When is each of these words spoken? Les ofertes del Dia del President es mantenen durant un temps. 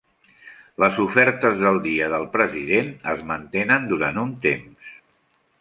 Les 0.83 0.95
ofertes 1.03 1.59
del 1.59 1.77
Dia 1.83 2.09
del 2.15 2.25
President 2.37 2.91
es 3.15 3.23
mantenen 3.33 3.89
durant 3.93 4.21
un 4.27 4.37
temps. 4.49 4.93